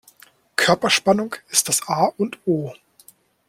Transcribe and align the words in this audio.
Körperspannung 0.55 1.35
ist 1.49 1.69
das 1.69 1.87
A 1.87 2.05
und 2.17 2.39
O. 2.47 2.73